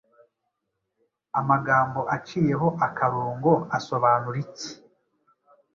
[1.39, 4.69] Amagambo aciyeho akarongo asobanura iki